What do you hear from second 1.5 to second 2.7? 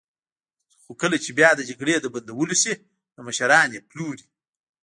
د جګړې د بندولو